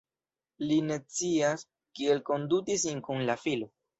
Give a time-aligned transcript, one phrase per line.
[0.69, 1.65] Li ne scias
[1.99, 3.71] kiel konduti sin kun la filo.